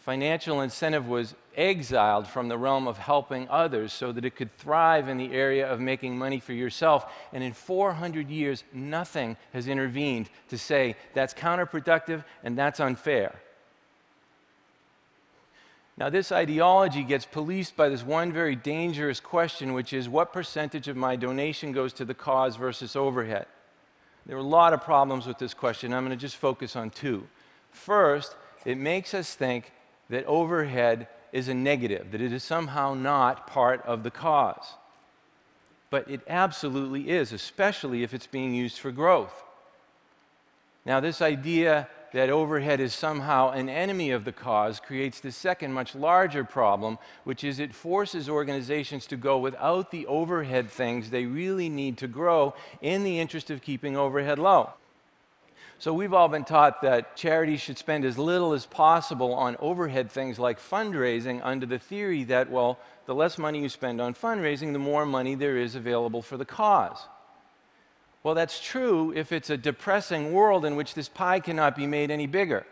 Financial 0.00 0.62
incentive 0.62 1.06
was 1.06 1.34
exiled 1.56 2.26
from 2.26 2.48
the 2.48 2.56
realm 2.56 2.88
of 2.88 2.96
helping 2.96 3.48
others 3.48 3.92
so 3.92 4.10
that 4.12 4.24
it 4.24 4.34
could 4.34 4.56
thrive 4.56 5.08
in 5.08 5.18
the 5.18 5.32
area 5.32 5.70
of 5.70 5.78
making 5.78 6.18
money 6.18 6.40
for 6.40 6.54
yourself. 6.54 7.12
And 7.32 7.44
in 7.44 7.52
400 7.52 8.28
years, 8.28 8.64
nothing 8.72 9.36
has 9.52 9.68
intervened 9.68 10.30
to 10.48 10.58
say 10.58 10.96
that's 11.14 11.34
counterproductive 11.34 12.24
and 12.42 12.56
that's 12.56 12.80
unfair. 12.80 13.38
Now, 15.98 16.08
this 16.08 16.32
ideology 16.32 17.02
gets 17.02 17.26
policed 17.26 17.76
by 17.76 17.90
this 17.90 18.02
one 18.02 18.32
very 18.32 18.56
dangerous 18.56 19.20
question, 19.20 19.74
which 19.74 19.92
is 19.92 20.08
what 20.08 20.32
percentage 20.32 20.88
of 20.88 20.96
my 20.96 21.14
donation 21.14 21.72
goes 21.72 21.92
to 21.92 22.06
the 22.06 22.14
cause 22.14 22.56
versus 22.56 22.96
overhead? 22.96 23.46
There 24.30 24.36
are 24.36 24.40
a 24.40 24.44
lot 24.44 24.72
of 24.72 24.84
problems 24.84 25.26
with 25.26 25.38
this 25.38 25.54
question. 25.54 25.92
I'm 25.92 26.06
going 26.06 26.16
to 26.16 26.20
just 26.20 26.36
focus 26.36 26.76
on 26.76 26.90
two. 26.90 27.26
First, 27.72 28.36
it 28.64 28.78
makes 28.78 29.12
us 29.12 29.34
think 29.34 29.72
that 30.08 30.24
overhead 30.26 31.08
is 31.32 31.48
a 31.48 31.54
negative, 31.54 32.12
that 32.12 32.20
it 32.20 32.32
is 32.32 32.44
somehow 32.44 32.94
not 32.94 33.48
part 33.48 33.84
of 33.84 34.04
the 34.04 34.10
cause. 34.12 34.74
But 35.90 36.08
it 36.08 36.20
absolutely 36.28 37.10
is, 37.10 37.32
especially 37.32 38.04
if 38.04 38.14
it's 38.14 38.28
being 38.28 38.54
used 38.54 38.78
for 38.78 38.92
growth. 38.92 39.42
Now, 40.86 41.00
this 41.00 41.20
idea 41.20 41.88
that 42.12 42.30
overhead 42.30 42.80
is 42.80 42.92
somehow 42.92 43.50
an 43.50 43.68
enemy 43.68 44.10
of 44.10 44.24
the 44.24 44.32
cause 44.32 44.80
creates 44.80 45.20
the 45.20 45.32
second, 45.32 45.72
much 45.72 45.94
larger 45.94 46.44
problem, 46.44 46.98
which 47.24 47.44
is 47.44 47.58
it 47.58 47.74
forces 47.74 48.28
organizations 48.28 49.06
to 49.06 49.16
go 49.16 49.38
without 49.38 49.90
the 49.90 50.06
overhead 50.06 50.70
things 50.70 51.10
they 51.10 51.26
really 51.26 51.68
need 51.68 51.96
to 51.98 52.08
grow 52.08 52.54
in 52.80 53.04
the 53.04 53.20
interest 53.20 53.50
of 53.50 53.62
keeping 53.62 53.96
overhead 53.96 54.38
low. 54.38 54.70
So, 55.78 55.94
we've 55.94 56.12
all 56.12 56.28
been 56.28 56.44
taught 56.44 56.82
that 56.82 57.16
charities 57.16 57.62
should 57.62 57.78
spend 57.78 58.04
as 58.04 58.18
little 58.18 58.52
as 58.52 58.66
possible 58.66 59.32
on 59.32 59.56
overhead 59.60 60.10
things 60.10 60.38
like 60.38 60.60
fundraising, 60.60 61.40
under 61.42 61.64
the 61.64 61.78
theory 61.78 62.24
that, 62.24 62.50
well, 62.50 62.78
the 63.06 63.14
less 63.14 63.38
money 63.38 63.62
you 63.62 63.70
spend 63.70 63.98
on 63.98 64.12
fundraising, 64.12 64.74
the 64.74 64.78
more 64.78 65.06
money 65.06 65.34
there 65.34 65.56
is 65.56 65.74
available 65.74 66.20
for 66.20 66.36
the 66.36 66.44
cause. 66.44 66.98
Well, 68.22 68.34
that's 68.34 68.60
true 68.60 69.12
if 69.16 69.32
it's 69.32 69.50
a 69.50 69.56
depressing 69.56 70.32
world 70.32 70.64
in 70.64 70.76
which 70.76 70.94
this 70.94 71.08
pie 71.08 71.40
cannot 71.40 71.74
be 71.74 71.86
made 71.86 72.10
any 72.10 72.26
bigger. 72.26 72.66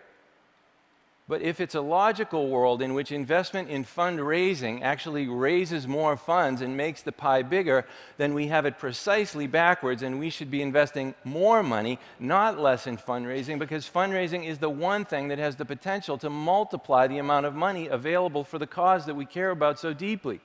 But 1.26 1.42
if 1.42 1.60
it's 1.60 1.74
a 1.74 1.82
logical 1.82 2.48
world 2.48 2.80
in 2.80 2.94
which 2.94 3.12
investment 3.12 3.68
in 3.68 3.84
fundraising 3.84 4.80
actually 4.80 5.28
raises 5.28 5.86
more 5.86 6.16
funds 6.16 6.62
and 6.62 6.74
makes 6.74 7.02
the 7.02 7.12
pie 7.12 7.42
bigger, 7.42 7.84
then 8.16 8.32
we 8.32 8.46
have 8.46 8.64
it 8.64 8.78
precisely 8.78 9.46
backwards, 9.46 10.02
and 10.02 10.18
we 10.18 10.30
should 10.30 10.50
be 10.50 10.62
investing 10.62 11.14
more 11.24 11.62
money, 11.62 11.98
not 12.18 12.58
less, 12.58 12.86
in 12.86 12.96
fundraising, 12.96 13.58
because 13.58 13.86
fundraising 13.86 14.46
is 14.46 14.56
the 14.56 14.70
one 14.70 15.04
thing 15.04 15.28
that 15.28 15.38
has 15.38 15.56
the 15.56 15.66
potential 15.66 16.16
to 16.16 16.30
multiply 16.30 17.06
the 17.06 17.18
amount 17.18 17.44
of 17.44 17.54
money 17.54 17.88
available 17.88 18.42
for 18.42 18.58
the 18.58 18.66
cause 18.66 19.04
that 19.04 19.14
we 19.14 19.26
care 19.26 19.50
about 19.50 19.78
so 19.78 19.92
deeply. 19.92 20.40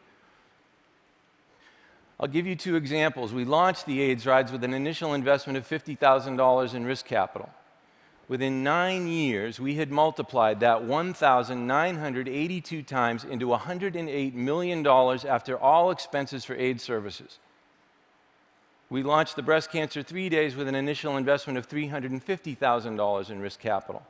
I'll 2.24 2.30
give 2.30 2.48
you 2.48 2.56
two 2.56 2.78
examples. 2.78 3.34
We 3.34 3.44
launched 3.44 3.86
the 3.86 4.00
AIDS 4.00 4.26
Rides 4.26 4.50
with 4.50 4.64
an 4.64 4.74
initial 4.74 5.14
investment 5.14 5.58
of 5.58 5.68
$50,000 5.68 6.74
in 6.74 6.86
risk 6.86 7.06
capital. 7.06 7.50
Within 8.30 8.64
nine 8.64 9.10
years, 9.10 9.60
we 9.60 9.76
had 9.76 9.92
multiplied 9.92 10.62
that 10.62 10.86
1,982 10.86 12.84
times 12.84 13.26
into 13.26 13.48
$108 13.48 14.34
million 14.36 14.88
after 14.88 15.60
all 15.60 15.92
expenses 15.92 16.46
for 16.46 16.56
AIDS 16.56 16.82
services. 16.82 17.40
We 18.90 19.04
launched 19.04 19.36
the 19.36 19.44
Breast 19.44 19.70
Cancer 19.70 20.02
Three 20.02 20.30
Days 20.30 20.56
with 20.56 20.70
an 20.70 20.76
initial 20.76 21.18
investment 21.18 21.58
of 21.58 21.68
$350,000 21.68 23.30
in 23.30 23.42
risk 23.42 23.60
capital 23.60 24.02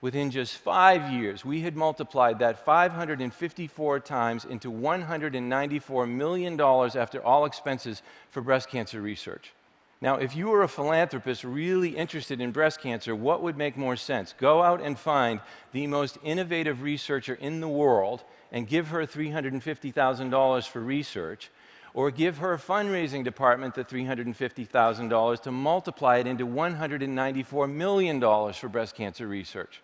within 0.00 0.30
just 0.30 0.56
five 0.56 1.12
years, 1.12 1.44
we 1.44 1.60
had 1.60 1.76
multiplied 1.76 2.38
that 2.38 2.64
554 2.64 4.00
times 4.00 4.44
into 4.44 4.70
$194 4.70 6.08
million 6.08 6.60
after 6.60 7.22
all 7.22 7.44
expenses 7.44 8.02
for 8.30 8.40
breast 8.40 8.68
cancer 8.68 9.00
research. 9.00 9.52
Now, 10.00 10.14
if 10.16 10.36
you 10.36 10.46
were 10.46 10.62
a 10.62 10.68
philanthropist 10.68 11.42
really 11.42 11.96
interested 11.96 12.40
in 12.40 12.52
breast 12.52 12.80
cancer, 12.80 13.16
what 13.16 13.42
would 13.42 13.56
make 13.56 13.76
more 13.76 13.96
sense? 13.96 14.32
Go 14.38 14.62
out 14.62 14.80
and 14.80 14.96
find 14.96 15.40
the 15.72 15.88
most 15.88 16.18
innovative 16.22 16.82
researcher 16.82 17.34
in 17.34 17.60
the 17.60 17.68
world 17.68 18.22
and 18.52 18.68
give 18.68 18.88
her 18.88 19.04
$350,000 19.04 20.68
for 20.68 20.80
research, 20.80 21.50
or 21.94 22.12
give 22.12 22.38
her 22.38 22.56
fundraising 22.56 23.24
department 23.24 23.74
the 23.74 23.84
$350,000 23.84 25.42
to 25.42 25.50
multiply 25.50 26.18
it 26.18 26.28
into 26.28 26.46
$194 26.46 27.72
million 27.72 28.20
for 28.52 28.68
breast 28.68 28.94
cancer 28.94 29.26
research. 29.26 29.80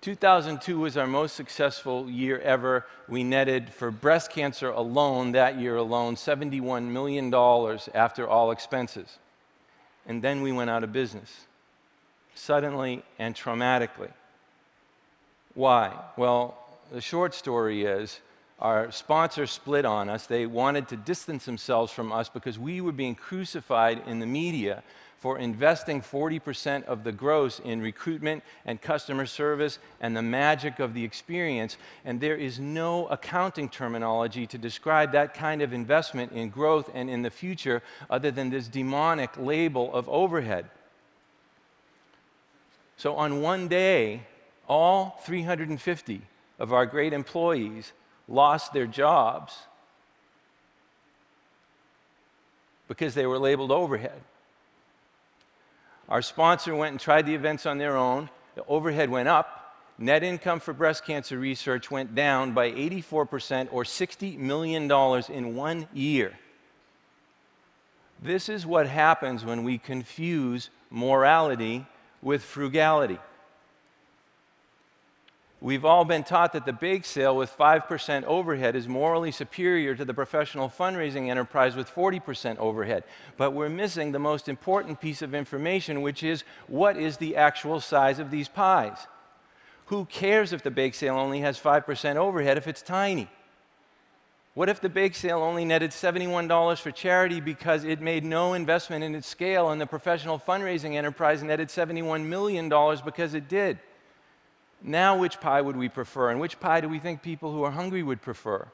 2002 0.00 0.78
was 0.78 0.96
our 0.96 1.06
most 1.06 1.34
successful 1.34 2.08
year 2.08 2.38
ever. 2.40 2.86
We 3.08 3.24
netted 3.24 3.70
for 3.70 3.90
breast 3.90 4.30
cancer 4.30 4.70
alone, 4.70 5.32
that 5.32 5.58
year 5.58 5.76
alone, 5.76 6.14
$71 6.14 6.84
million 6.84 7.34
after 7.94 8.28
all 8.28 8.52
expenses. 8.52 9.18
And 10.06 10.22
then 10.22 10.40
we 10.40 10.52
went 10.52 10.70
out 10.70 10.84
of 10.84 10.92
business, 10.92 11.46
suddenly 12.34 13.02
and 13.18 13.34
traumatically. 13.34 14.12
Why? 15.54 15.92
Well, 16.16 16.56
the 16.92 17.00
short 17.00 17.34
story 17.34 17.84
is 17.84 18.20
our 18.60 18.90
sponsor 18.92 19.46
split 19.46 19.84
on 19.84 20.08
us. 20.08 20.26
They 20.26 20.46
wanted 20.46 20.88
to 20.88 20.96
distance 20.96 21.44
themselves 21.44 21.92
from 21.92 22.12
us 22.12 22.28
because 22.28 22.58
we 22.58 22.80
were 22.80 22.92
being 22.92 23.16
crucified 23.16 24.02
in 24.06 24.20
the 24.20 24.26
media 24.26 24.82
for 25.18 25.38
investing 25.38 26.00
40% 26.00 26.84
of 26.84 27.02
the 27.02 27.10
gross 27.10 27.58
in 27.58 27.80
recruitment 27.80 28.44
and 28.64 28.80
customer 28.80 29.26
service 29.26 29.80
and 30.00 30.16
the 30.16 30.22
magic 30.22 30.78
of 30.78 30.94
the 30.94 31.02
experience. 31.02 31.76
And 32.04 32.20
there 32.20 32.36
is 32.36 32.60
no 32.60 33.08
accounting 33.08 33.68
terminology 33.68 34.46
to 34.46 34.58
describe 34.58 35.12
that 35.12 35.34
kind 35.34 35.60
of 35.60 35.72
investment 35.72 36.32
in 36.32 36.50
growth 36.50 36.88
and 36.94 37.10
in 37.10 37.22
the 37.22 37.30
future 37.30 37.82
other 38.08 38.30
than 38.30 38.50
this 38.50 38.68
demonic 38.68 39.30
label 39.36 39.92
of 39.92 40.08
overhead. 40.08 40.66
So 42.96 43.16
on 43.16 43.42
one 43.42 43.66
day, 43.66 44.22
all 44.68 45.20
350 45.24 46.22
of 46.60 46.72
our 46.72 46.86
great 46.86 47.12
employees 47.12 47.92
lost 48.28 48.72
their 48.72 48.86
jobs 48.86 49.56
because 52.86 53.14
they 53.14 53.26
were 53.26 53.38
labeled 53.38 53.72
overhead. 53.72 54.20
Our 56.08 56.22
sponsor 56.22 56.74
went 56.74 56.92
and 56.92 57.00
tried 57.00 57.26
the 57.26 57.34
events 57.34 57.66
on 57.66 57.78
their 57.78 57.96
own. 57.96 58.30
The 58.54 58.64
overhead 58.66 59.10
went 59.10 59.28
up. 59.28 59.76
Net 59.98 60.22
income 60.22 60.60
for 60.60 60.72
breast 60.72 61.04
cancer 61.04 61.38
research 61.38 61.90
went 61.90 62.14
down 62.14 62.52
by 62.52 62.70
84% 62.70 63.68
or 63.72 63.82
$60 63.82 64.38
million 64.38 64.90
in 65.28 65.56
one 65.56 65.88
year. 65.92 66.38
This 68.22 68.48
is 68.48 68.64
what 68.64 68.86
happens 68.86 69.44
when 69.44 69.64
we 69.64 69.76
confuse 69.76 70.70
morality 70.90 71.86
with 72.22 72.42
frugality. 72.42 73.18
We've 75.60 75.84
all 75.84 76.04
been 76.04 76.22
taught 76.22 76.52
that 76.52 76.66
the 76.66 76.72
bake 76.72 77.04
sale 77.04 77.36
with 77.36 77.56
5% 77.56 78.24
overhead 78.24 78.76
is 78.76 78.86
morally 78.86 79.32
superior 79.32 79.96
to 79.96 80.04
the 80.04 80.14
professional 80.14 80.68
fundraising 80.68 81.28
enterprise 81.28 81.74
with 81.74 81.92
40% 81.92 82.58
overhead. 82.58 83.02
But 83.36 83.52
we're 83.52 83.68
missing 83.68 84.12
the 84.12 84.20
most 84.20 84.48
important 84.48 85.00
piece 85.00 85.20
of 85.20 85.34
information, 85.34 86.00
which 86.00 86.22
is 86.22 86.44
what 86.68 86.96
is 86.96 87.16
the 87.16 87.34
actual 87.34 87.80
size 87.80 88.20
of 88.20 88.30
these 88.30 88.48
pies? 88.48 89.08
Who 89.86 90.04
cares 90.04 90.52
if 90.52 90.62
the 90.62 90.70
bake 90.70 90.94
sale 90.94 91.16
only 91.16 91.40
has 91.40 91.58
5% 91.58 92.16
overhead 92.16 92.56
if 92.56 92.68
it's 92.68 92.82
tiny? 92.82 93.28
What 94.54 94.68
if 94.68 94.80
the 94.80 94.88
bake 94.88 95.16
sale 95.16 95.40
only 95.40 95.64
netted 95.64 95.90
$71 95.90 96.80
for 96.80 96.92
charity 96.92 97.40
because 97.40 97.82
it 97.82 98.00
made 98.00 98.24
no 98.24 98.54
investment 98.54 99.02
in 99.02 99.14
its 99.14 99.26
scale 99.26 99.70
and 99.70 99.80
the 99.80 99.86
professional 99.86 100.38
fundraising 100.38 100.94
enterprise 100.94 101.42
netted 101.42 101.68
$71 101.68 102.26
million 102.26 102.68
because 103.04 103.34
it 103.34 103.48
did? 103.48 103.78
Now, 104.82 105.18
which 105.18 105.40
pie 105.40 105.60
would 105.60 105.76
we 105.76 105.88
prefer? 105.88 106.30
And 106.30 106.40
which 106.40 106.60
pie 106.60 106.80
do 106.80 106.88
we 106.88 106.98
think 106.98 107.22
people 107.22 107.52
who 107.52 107.62
are 107.62 107.72
hungry 107.72 108.02
would 108.02 108.22
prefer? 108.22 108.68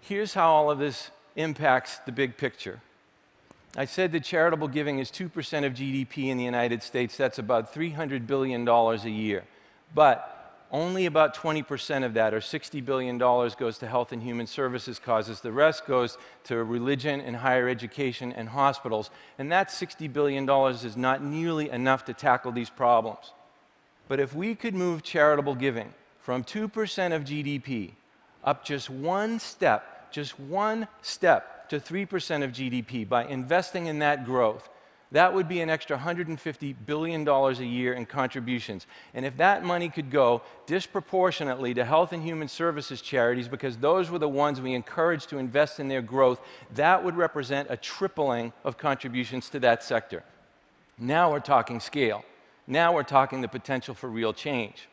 Here's 0.00 0.34
how 0.34 0.50
all 0.50 0.70
of 0.70 0.78
this 0.78 1.10
impacts 1.36 1.98
the 2.06 2.12
big 2.12 2.36
picture. 2.36 2.80
I 3.76 3.84
said 3.84 4.12
that 4.12 4.24
charitable 4.24 4.68
giving 4.68 4.98
is 4.98 5.10
2% 5.10 5.26
of 5.64 5.74
GDP 5.74 6.28
in 6.28 6.36
the 6.36 6.44
United 6.44 6.82
States. 6.82 7.16
That's 7.16 7.38
about 7.38 7.72
$300 7.74 8.26
billion 8.26 8.66
a 8.66 8.96
year. 9.08 9.44
But 9.94 10.34
only 10.70 11.06
about 11.06 11.34
20% 11.34 12.04
of 12.04 12.14
that, 12.14 12.34
or 12.34 12.40
$60 12.40 12.84
billion, 12.84 13.16
goes 13.16 13.78
to 13.78 13.86
health 13.86 14.12
and 14.12 14.22
human 14.22 14.46
services 14.46 14.98
causes. 14.98 15.40
The 15.40 15.52
rest 15.52 15.86
goes 15.86 16.18
to 16.44 16.62
religion 16.62 17.20
and 17.20 17.36
higher 17.36 17.68
education 17.68 18.32
and 18.32 18.50
hospitals. 18.50 19.10
And 19.38 19.50
that 19.52 19.68
$60 19.68 20.12
billion 20.12 20.48
is 20.72 20.96
not 20.96 21.22
nearly 21.22 21.70
enough 21.70 22.04
to 22.06 22.14
tackle 22.14 22.52
these 22.52 22.70
problems. 22.70 23.32
But 24.08 24.20
if 24.20 24.34
we 24.34 24.54
could 24.54 24.74
move 24.74 25.02
charitable 25.02 25.54
giving 25.54 25.92
from 26.18 26.42
2% 26.42 27.14
of 27.14 27.24
GDP 27.24 27.92
up 28.42 28.64
just 28.64 28.88
one 28.88 29.38
step, 29.38 30.10
just 30.10 30.40
one 30.40 30.88
step 31.02 31.68
to 31.68 31.78
3% 31.78 32.42
of 32.42 32.52
GDP 32.52 33.06
by 33.06 33.24
investing 33.24 33.86
in 33.86 33.98
that 33.98 34.24
growth, 34.24 34.68
that 35.10 35.32
would 35.32 35.48
be 35.48 35.60
an 35.60 35.70
extra 35.70 35.96
$150 35.96 36.76
billion 36.84 37.26
a 37.26 37.52
year 37.62 37.94
in 37.94 38.04
contributions. 38.04 38.86
And 39.14 39.24
if 39.24 39.38
that 39.38 39.64
money 39.64 39.88
could 39.88 40.10
go 40.10 40.42
disproportionately 40.66 41.72
to 41.74 41.84
health 41.84 42.12
and 42.12 42.22
human 42.22 42.48
services 42.48 43.00
charities, 43.00 43.48
because 43.48 43.78
those 43.78 44.10
were 44.10 44.18
the 44.18 44.28
ones 44.28 44.60
we 44.60 44.74
encouraged 44.74 45.30
to 45.30 45.38
invest 45.38 45.80
in 45.80 45.88
their 45.88 46.02
growth, 46.02 46.40
that 46.74 47.02
would 47.02 47.16
represent 47.16 47.68
a 47.70 47.76
tripling 47.76 48.52
of 48.64 48.76
contributions 48.76 49.48
to 49.50 49.60
that 49.60 49.82
sector. 49.82 50.22
Now 50.98 51.30
we're 51.30 51.40
talking 51.40 51.80
scale. 51.80 52.22
Now 52.68 52.92
we're 52.92 53.02
talking 53.02 53.40
the 53.40 53.48
potential 53.48 53.94
for 53.94 54.08
real 54.08 54.34
change. 54.34 54.88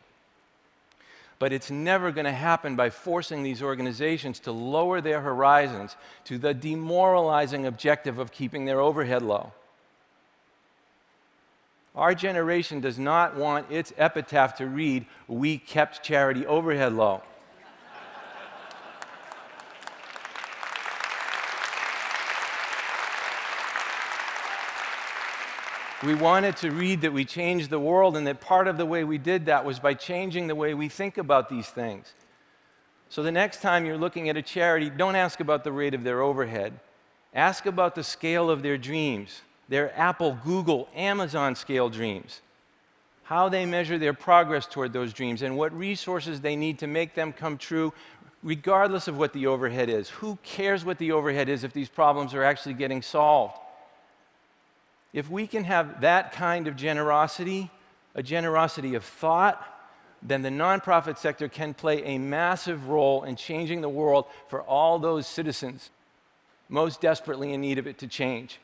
But 1.38 1.52
it's 1.52 1.70
never 1.70 2.12
going 2.14 2.26
to 2.26 2.32
happen 2.32 2.78
by 2.78 2.90
forcing 2.90 3.44
these 3.44 3.62
organizations 3.62 4.40
to 4.40 4.54
lower 4.54 5.02
their 5.02 5.20
horizons 5.20 5.98
to 6.24 6.38
the 6.38 6.54
demoralizing 6.54 7.66
objective 7.66 8.18
of 8.18 8.32
keeping 8.32 8.64
their 8.64 8.80
overhead 8.80 9.22
low. 9.22 9.52
Our 11.94 12.16
generation 12.16 12.80
does 12.80 12.98
not 12.98 13.36
want 13.36 13.70
its 13.70 13.92
epitaph 13.98 14.56
to 14.58 14.68
read, 14.68 15.06
We 15.28 15.58
kept 15.58 16.02
charity 16.02 16.46
overhead 16.46 16.94
low. 16.94 17.24
We 26.06 26.14
wanted 26.14 26.56
to 26.58 26.70
read 26.70 27.02
that 27.02 27.14
we 27.14 27.26
changed 27.26 27.72
the 27.72 27.80
world, 27.80 28.16
and 28.16 28.28
that 28.28 28.40
part 28.40 28.68
of 28.68 28.78
the 28.78 28.86
way 28.86 29.04
we 29.04 29.18
did 29.18 29.48
that 29.48 29.66
was 29.66 29.80
by 29.80 29.96
changing 29.96 30.46
the 30.46 30.54
way 30.54 30.76
we 30.76 30.88
think 30.88 31.18
about 31.18 31.50
these 31.50 31.68
things. 31.70 32.14
So 33.10 33.24
the 33.24 33.32
next 33.32 33.60
time 33.60 33.88
you're 33.88 33.98
looking 33.98 34.30
at 34.30 34.38
a 34.38 34.44
charity, 34.44 34.92
don't 34.92 35.16
ask 35.16 35.40
about 35.40 35.64
the 35.64 35.72
rate 35.72 35.96
of 35.96 36.04
their 36.04 36.22
overhead. 36.22 36.80
Ask 37.34 37.66
about 37.66 37.96
the 37.96 38.04
scale 38.04 38.52
of 38.52 38.62
their 38.62 38.78
dreams, 38.78 39.42
their 39.68 39.98
Apple, 39.98 40.38
Google, 40.46 40.90
Amazon 40.96 41.56
scale 41.56 41.90
dreams, 41.90 42.42
how 43.24 43.50
they 43.50 43.66
measure 43.66 43.98
their 43.98 44.14
progress 44.14 44.68
toward 44.68 44.94
those 44.94 45.12
dreams, 45.12 45.42
and 45.42 45.58
what 45.58 45.76
resources 45.76 46.40
they 46.40 46.56
need 46.56 46.78
to 46.80 46.88
make 46.88 47.16
them 47.16 47.34
come 47.34 47.58
true, 47.58 47.92
regardless 48.44 49.08
of 49.08 49.18
what 49.18 49.34
the 49.34 49.48
overhead 49.48 49.90
is. 49.90 50.10
Who 50.10 50.38
cares 50.44 50.86
what 50.86 51.00
the 51.00 51.14
overhead 51.14 51.50
is 51.50 51.64
if 51.64 51.74
these 51.74 51.90
problems 51.90 52.36
are 52.36 52.44
actually 52.44 52.76
getting 52.76 53.02
solved? 53.02 53.58
If 55.16 55.32
we 55.32 55.48
can 55.48 55.64
have 55.64 56.02
that 56.02 56.34
kind 56.34 56.68
of 56.68 56.76
generosity, 56.76 57.72
a 58.16 58.22
generosity 58.22 58.96
of 58.96 59.04
thought, 59.06 59.66
then 60.22 60.42
the 60.42 60.50
nonprofit 60.50 61.18
sector 61.18 61.48
can 61.48 61.74
play 61.74 62.04
a 62.04 62.18
massive 62.18 62.90
role 62.90 63.24
in 63.24 63.38
changing 63.38 63.80
the 63.80 63.88
world 63.88 64.26
for 64.50 64.62
all 64.62 65.00
those 65.00 65.26
citizens 65.26 65.90
most 66.68 67.00
desperately 67.00 67.54
in 67.54 67.62
need 67.62 67.78
of 67.78 67.88
it 67.88 67.98
to 68.00 68.08
change. 68.08 68.60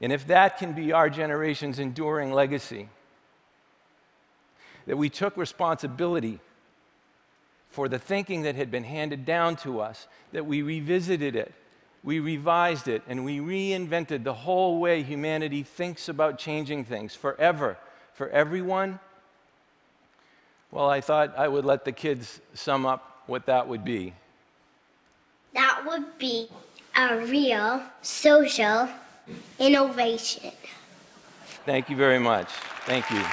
And 0.00 0.12
if 0.12 0.28
that 0.28 0.56
can 0.56 0.74
be 0.74 0.92
our 0.92 1.10
generation's 1.10 1.80
enduring 1.80 2.32
legacy, 2.32 2.88
that 4.86 4.96
we 4.96 5.10
took 5.10 5.36
responsibility 5.36 6.38
for 7.70 7.88
the 7.88 7.98
thinking 7.98 8.42
that 8.42 8.54
had 8.54 8.70
been 8.70 8.84
handed 8.84 9.24
down 9.24 9.56
to 9.56 9.80
us, 9.80 10.06
that 10.30 10.46
we 10.46 10.62
revisited 10.62 11.34
it, 11.34 11.52
we 12.04 12.20
revised 12.20 12.86
it 12.86 13.02
and 13.08 13.24
we 13.24 13.38
reinvented 13.38 14.22
the 14.22 14.34
whole 14.34 14.78
way 14.78 15.02
humanity 15.02 15.62
thinks 15.62 16.08
about 16.08 16.38
changing 16.38 16.84
things 16.84 17.14
forever 17.14 17.78
for 18.12 18.28
everyone. 18.28 19.00
Well, 20.70 20.88
I 20.88 21.00
thought 21.00 21.36
I 21.36 21.48
would 21.48 21.64
let 21.64 21.84
the 21.84 21.92
kids 21.92 22.40
sum 22.52 22.84
up 22.84 23.22
what 23.26 23.46
that 23.46 23.66
would 23.66 23.84
be. 23.84 24.12
That 25.54 25.82
would 25.86 26.18
be 26.18 26.48
a 26.96 27.16
real 27.16 27.82
social 28.02 28.88
innovation. 29.58 30.52
Thank 31.64 31.88
you 31.88 31.96
very 31.96 32.18
much. 32.18 32.48
Thank 32.84 33.10
you. 33.10 33.24